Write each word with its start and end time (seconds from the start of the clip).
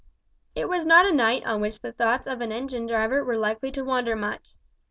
It 0.55 0.67
was 0.67 0.83
not 0.83 1.05
a 1.05 1.11
night 1.11 1.45
on 1.45 1.61
which 1.61 1.79
the 1.81 1.91
thoughts 1.91 2.25
of 2.25 2.41
an 2.41 2.51
engine 2.51 2.87
driver 2.87 3.23
were 3.23 3.37
likely 3.37 3.69
to 3.73 3.83
wander 3.85 4.15
much. 4.15 4.55